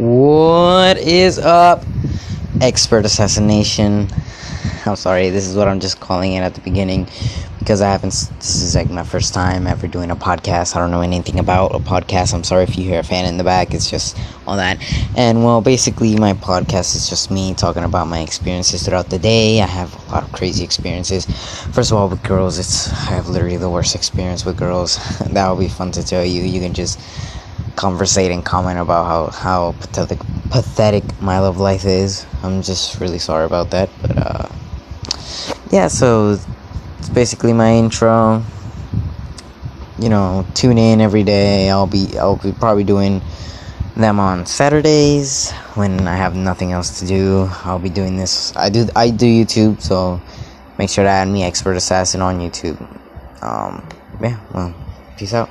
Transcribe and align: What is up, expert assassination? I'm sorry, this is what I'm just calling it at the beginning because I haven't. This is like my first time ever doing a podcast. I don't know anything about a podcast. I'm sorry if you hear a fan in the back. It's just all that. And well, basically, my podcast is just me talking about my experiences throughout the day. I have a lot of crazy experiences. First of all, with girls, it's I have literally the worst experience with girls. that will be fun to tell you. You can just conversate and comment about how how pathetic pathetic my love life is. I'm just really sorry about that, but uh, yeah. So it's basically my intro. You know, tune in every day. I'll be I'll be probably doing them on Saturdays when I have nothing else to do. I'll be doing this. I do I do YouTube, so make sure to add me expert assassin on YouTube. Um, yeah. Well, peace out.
What 0.00 0.96
is 0.96 1.38
up, 1.38 1.84
expert 2.62 3.04
assassination? 3.04 4.08
I'm 4.86 4.96
sorry, 4.96 5.28
this 5.28 5.46
is 5.46 5.54
what 5.54 5.68
I'm 5.68 5.78
just 5.78 6.00
calling 6.00 6.32
it 6.32 6.40
at 6.40 6.54
the 6.54 6.62
beginning 6.62 7.06
because 7.58 7.82
I 7.82 7.90
haven't. 7.90 8.14
This 8.38 8.62
is 8.62 8.74
like 8.74 8.88
my 8.88 9.04
first 9.04 9.34
time 9.34 9.66
ever 9.66 9.86
doing 9.86 10.10
a 10.10 10.16
podcast. 10.16 10.74
I 10.74 10.78
don't 10.78 10.90
know 10.90 11.02
anything 11.02 11.38
about 11.38 11.74
a 11.74 11.80
podcast. 11.80 12.32
I'm 12.32 12.44
sorry 12.44 12.62
if 12.62 12.78
you 12.78 12.84
hear 12.84 13.00
a 13.00 13.02
fan 13.02 13.26
in 13.26 13.36
the 13.36 13.44
back. 13.44 13.74
It's 13.74 13.90
just 13.90 14.16
all 14.46 14.56
that. 14.56 14.78
And 15.18 15.44
well, 15.44 15.60
basically, 15.60 16.16
my 16.16 16.32
podcast 16.32 16.96
is 16.96 17.10
just 17.10 17.30
me 17.30 17.52
talking 17.52 17.84
about 17.84 18.06
my 18.06 18.20
experiences 18.20 18.86
throughout 18.86 19.10
the 19.10 19.18
day. 19.18 19.60
I 19.60 19.66
have 19.66 19.94
a 20.08 20.12
lot 20.12 20.22
of 20.22 20.32
crazy 20.32 20.64
experiences. 20.64 21.26
First 21.74 21.92
of 21.92 21.98
all, 21.98 22.08
with 22.08 22.22
girls, 22.22 22.58
it's 22.58 22.90
I 22.90 23.16
have 23.16 23.28
literally 23.28 23.58
the 23.58 23.68
worst 23.68 23.94
experience 23.94 24.46
with 24.46 24.56
girls. 24.56 24.96
that 25.18 25.46
will 25.46 25.58
be 25.58 25.68
fun 25.68 25.92
to 25.92 26.02
tell 26.02 26.24
you. 26.24 26.40
You 26.40 26.58
can 26.58 26.72
just 26.72 26.98
conversate 27.76 28.30
and 28.30 28.44
comment 28.44 28.78
about 28.78 29.04
how 29.06 29.26
how 29.28 29.72
pathetic 29.80 30.18
pathetic 30.50 31.04
my 31.20 31.38
love 31.38 31.58
life 31.58 31.84
is. 31.84 32.26
I'm 32.42 32.62
just 32.62 33.00
really 33.00 33.18
sorry 33.18 33.46
about 33.46 33.70
that, 33.70 33.90
but 34.02 34.16
uh, 34.16 34.48
yeah. 35.70 35.88
So 35.88 36.38
it's 36.98 37.08
basically 37.08 37.52
my 37.52 37.72
intro. 37.72 38.42
You 39.98 40.08
know, 40.08 40.46
tune 40.54 40.78
in 40.78 41.00
every 41.00 41.24
day. 41.24 41.70
I'll 41.70 41.86
be 41.86 42.18
I'll 42.18 42.36
be 42.36 42.52
probably 42.52 42.84
doing 42.84 43.20
them 43.96 44.18
on 44.18 44.46
Saturdays 44.46 45.52
when 45.74 46.06
I 46.08 46.16
have 46.16 46.34
nothing 46.34 46.72
else 46.72 47.00
to 47.00 47.06
do. 47.06 47.48
I'll 47.64 47.78
be 47.78 47.90
doing 47.90 48.16
this. 48.16 48.54
I 48.56 48.68
do 48.68 48.88
I 48.96 49.10
do 49.10 49.26
YouTube, 49.26 49.80
so 49.80 50.20
make 50.78 50.90
sure 50.90 51.04
to 51.04 51.10
add 51.10 51.28
me 51.28 51.44
expert 51.44 51.76
assassin 51.76 52.22
on 52.22 52.40
YouTube. 52.40 52.80
Um, 53.42 53.86
yeah. 54.20 54.38
Well, 54.52 54.74
peace 55.16 55.34
out. 55.34 55.50